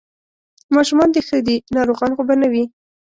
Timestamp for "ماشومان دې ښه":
0.75-1.37